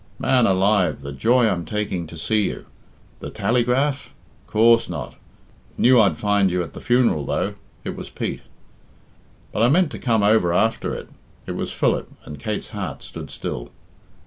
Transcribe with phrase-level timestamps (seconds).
[0.17, 2.65] "Man alive, the joy I'm taking to see you!
[3.19, 4.13] The tallygraph?
[4.47, 5.13] Coorse not.
[5.77, 8.41] Knew I'd find you at the funeral, though." It was Pete.
[9.51, 11.09] "But I meant to come over after it."
[11.45, 13.69] It was Philip, and Kate's heart stood still.